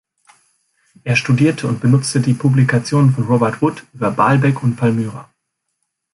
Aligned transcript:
Er 1.03 1.15
studierte 1.15 1.67
und 1.67 1.79
benutzte 1.79 2.21
die 2.21 2.33
Publikationen 2.33 3.11
von 3.11 3.25
Robert 3.25 3.61
Wood 3.61 3.83
über 3.93 4.09
Baalbek 4.09 4.63
und 4.63 4.75
Palmyra. 4.75 5.29